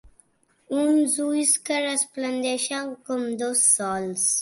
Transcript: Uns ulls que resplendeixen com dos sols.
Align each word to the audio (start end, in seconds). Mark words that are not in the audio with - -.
Uns 0.83 1.19
ulls 1.27 1.53
que 1.69 1.79
resplendeixen 1.85 2.93
com 3.11 3.33
dos 3.45 3.67
sols. 3.79 4.31